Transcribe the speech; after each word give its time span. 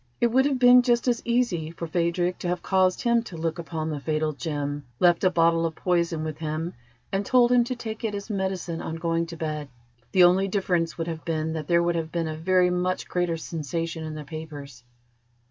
It 0.19 0.31
would 0.31 0.45
have 0.45 0.57
been 0.57 0.81
just 0.81 1.07
as 1.07 1.21
easy 1.25 1.69
for 1.69 1.85
Phadrig 1.85 2.39
to 2.39 2.47
have 2.47 2.63
caused 2.63 3.01
him 3.03 3.21
to 3.21 3.37
look 3.37 3.59
upon 3.59 3.91
the 3.91 3.99
fatal 3.99 4.33
gem, 4.33 4.83
left 4.99 5.23
a 5.23 5.29
bottle 5.29 5.63
of 5.63 5.75
poison 5.75 6.23
with 6.23 6.39
him, 6.39 6.73
and 7.11 7.23
told 7.23 7.51
him 7.51 7.63
to 7.65 7.75
take 7.75 8.03
it 8.03 8.15
as 8.15 8.27
medicine 8.27 8.81
on 8.81 8.95
going 8.95 9.27
to 9.27 9.37
bed. 9.37 9.69
The 10.11 10.23
only 10.23 10.47
difference 10.47 10.97
would 10.97 11.05
have 11.05 11.23
been 11.23 11.53
that 11.53 11.67
there 11.67 11.83
would 11.83 11.93
have 11.93 12.11
been 12.11 12.27
a 12.27 12.35
very 12.35 12.71
much 12.71 13.07
greater 13.07 13.37
sensation 13.37 14.03
in 14.03 14.15
the 14.15 14.23
papers. 14.25 14.83